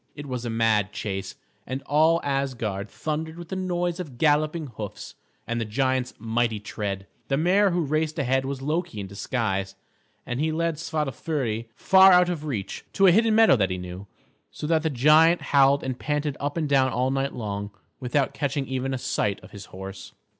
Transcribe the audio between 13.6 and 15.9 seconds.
he knew; so that the giant howled